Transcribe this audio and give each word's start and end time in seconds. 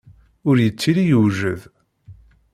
Ur 0.49 0.55
yettili 0.59 1.03
yewjed. 1.05 1.61